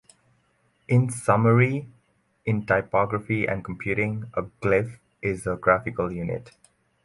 In 0.87 1.11
summary, 1.11 1.87
in 2.43 2.65
typography 2.65 3.45
and 3.45 3.63
computing, 3.63 4.31
a 4.33 4.41
glyph 4.41 4.97
is 5.21 5.45
a 5.45 5.55
graphical 5.57 6.11
unit. 6.11 6.49